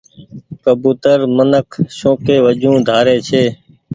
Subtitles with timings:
[0.63, 1.67] ڪبوتر منک
[1.97, 3.43] شوکي وجون ڍاري ڇي۔